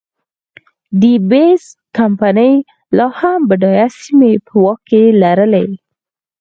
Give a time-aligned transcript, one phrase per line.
[0.99, 1.65] ډي بیرز
[1.97, 2.53] کمپنۍ
[2.97, 5.67] لا هم بډایه سیمې په واک کې لرلې.